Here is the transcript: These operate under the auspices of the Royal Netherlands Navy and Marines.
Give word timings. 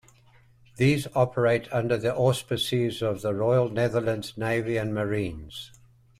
These 0.77 1.07
operate 1.13 1.71
under 1.71 1.95
the 1.95 2.15
auspices 2.15 3.03
of 3.03 3.21
the 3.21 3.35
Royal 3.35 3.69
Netherlands 3.69 4.35
Navy 4.35 4.75
and 4.75 4.95
Marines. 4.95 5.73